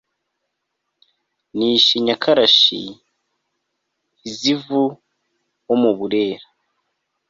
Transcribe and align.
nishe 1.55 1.95
nyakarashi 2.05 2.81
i 4.27 4.29
zivu 4.37 4.83
wo 5.65 5.75
mu 5.81 5.91
burera 5.97 6.45